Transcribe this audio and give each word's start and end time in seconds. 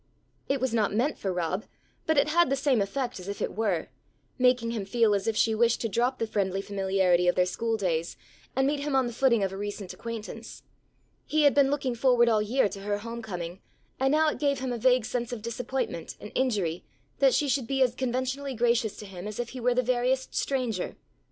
It 0.49 0.59
was 0.59 0.73
not 0.73 0.91
meant 0.95 1.19
for 1.19 1.31
Rob 1.31 1.65
but 2.07 2.17
it 2.17 2.29
had 2.29 2.49
the 2.49 2.55
same 2.55 2.81
effect 2.81 3.19
as 3.19 3.27
if 3.27 3.39
it 3.39 3.53
were, 3.55 3.89
making 4.39 4.71
him 4.71 4.83
feel 4.83 5.13
as 5.13 5.27
if 5.27 5.37
she 5.37 5.53
wished 5.53 5.79
to 5.81 5.87
drop 5.89 6.17
the 6.17 6.25
friendly 6.25 6.59
familiarity 6.59 7.27
of 7.27 7.35
their 7.35 7.45
school 7.45 7.77
days, 7.77 8.17
and 8.55 8.65
meet 8.65 8.79
him 8.79 8.95
on 8.95 9.05
the 9.05 9.13
footing 9.13 9.43
of 9.43 9.53
a 9.53 9.57
recent 9.57 9.93
acquaintance. 9.93 10.63
He 11.27 11.43
had 11.43 11.53
been 11.53 11.69
looking 11.69 11.93
forward 11.93 12.29
all 12.29 12.41
year 12.41 12.67
to 12.67 12.79
her 12.81 12.97
home 12.97 13.21
coming, 13.21 13.61
and 13.99 14.11
now 14.11 14.29
it 14.29 14.39
gave 14.39 14.57
him 14.57 14.73
a 14.73 14.77
vague 14.79 15.05
sense 15.05 15.31
of 15.31 15.43
disappointment 15.43 16.17
and 16.19 16.31
injury, 16.33 16.83
that 17.19 17.35
she 17.35 17.47
should 17.47 17.67
be 17.67 17.83
as 17.83 17.93
conventionally 17.93 18.55
gracious 18.55 18.97
to 18.97 19.05
him 19.05 19.27
as 19.27 19.37
if 19.39 19.49
he 19.49 19.59
were 19.59 19.75
the 19.75 19.83
veriest 19.83 20.33
stranger. 20.33 20.95